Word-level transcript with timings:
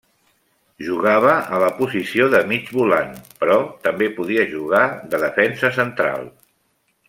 Jugava 0.85 1.33
a 1.57 1.59
la 1.63 1.67
posició 1.81 2.27
de 2.35 2.41
mig 2.53 2.73
volant, 2.79 3.13
però 3.43 3.59
també 3.85 4.09
podia 4.17 4.49
jugar 4.57 4.83
de 5.13 5.21
defensa 5.27 5.73
central. 5.81 6.29